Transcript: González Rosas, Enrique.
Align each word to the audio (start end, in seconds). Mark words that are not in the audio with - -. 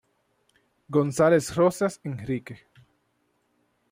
González 0.89 1.51
Rosas, 1.55 1.99
Enrique. 2.03 2.65